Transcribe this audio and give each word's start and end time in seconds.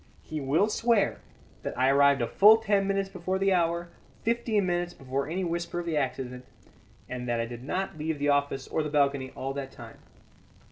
He 0.23 0.41
will 0.41 0.67
swear 0.67 1.19
that 1.61 1.77
I 1.77 1.89
arrived 1.89 2.23
a 2.23 2.27
full 2.27 2.57
ten 2.57 2.87
minutes 2.87 3.07
before 3.07 3.37
the 3.37 3.53
hour, 3.53 3.89
fifteen 4.23 4.65
minutes 4.65 4.95
before 4.95 5.29
any 5.29 5.43
whisper 5.43 5.77
of 5.79 5.85
the 5.85 5.95
accident, 5.95 6.43
and 7.07 7.29
that 7.29 7.39
I 7.39 7.45
did 7.45 7.63
not 7.63 7.99
leave 7.99 8.17
the 8.17 8.29
office 8.29 8.67
or 8.67 8.81
the 8.81 8.89
balcony 8.89 9.31
all 9.35 9.53
that 9.53 9.71
time. 9.71 9.99